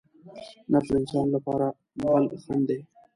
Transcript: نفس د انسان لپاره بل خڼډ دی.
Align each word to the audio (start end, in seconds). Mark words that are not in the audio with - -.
نفس 0.71 0.87
د 0.91 0.95
انسان 0.99 1.27
لپاره 1.35 1.67
بل 2.03 2.23
خڼډ 2.43 2.61
دی. 2.69 2.79